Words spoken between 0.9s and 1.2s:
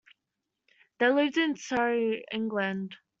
They